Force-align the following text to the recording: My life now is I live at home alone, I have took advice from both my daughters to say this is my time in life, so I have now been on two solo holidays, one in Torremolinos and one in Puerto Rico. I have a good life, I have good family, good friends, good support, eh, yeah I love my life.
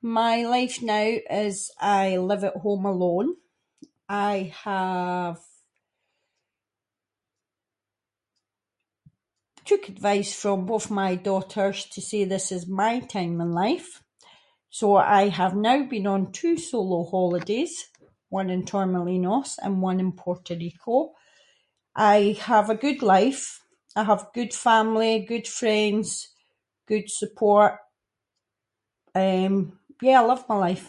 My 0.00 0.34
life 0.54 0.76
now 0.80 1.06
is 1.42 1.70
I 1.80 2.04
live 2.30 2.44
at 2.48 2.56
home 2.64 2.84
alone, 2.94 3.28
I 4.26 4.34
have 4.66 5.38
took 9.70 9.84
advice 9.94 10.32
from 10.42 10.58
both 10.70 10.86
my 11.02 11.12
daughters 11.30 11.78
to 11.92 11.98
say 12.08 12.20
this 12.24 12.46
is 12.56 12.62
my 12.82 12.94
time 13.14 13.34
in 13.44 13.50
life, 13.64 13.90
so 14.80 14.88
I 14.96 15.22
have 15.40 15.54
now 15.68 15.78
been 15.92 16.06
on 16.14 16.20
two 16.40 16.54
solo 16.70 16.98
holidays, 17.14 17.74
one 18.36 18.48
in 18.54 18.60
Torremolinos 18.70 19.50
and 19.64 19.72
one 19.86 19.98
in 20.04 20.10
Puerto 20.22 20.54
Rico. 20.64 20.96
I 22.12 22.16
have 22.48 22.66
a 22.70 22.76
good 22.84 23.00
life, 23.16 23.42
I 23.96 24.02
have 24.10 24.22
good 24.38 24.52
family, 24.68 25.12
good 25.32 25.46
friends, 25.58 26.06
good 26.90 27.06
support, 27.20 27.74
eh, 29.16 29.48
yeah 30.06 30.18
I 30.22 30.24
love 30.30 30.44
my 30.48 30.56
life. 30.66 30.86